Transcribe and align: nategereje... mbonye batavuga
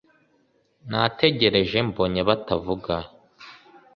nategereje... 0.89 1.77
mbonye 1.89 2.21
batavuga 2.29 2.95